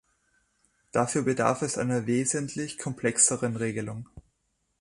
Dafür 0.91 1.21
bedarf 1.21 1.61
es 1.61 1.77
einer 1.77 2.07
wesentlich 2.07 2.79
komplexeren 2.79 3.55
Regelung. 3.55 4.09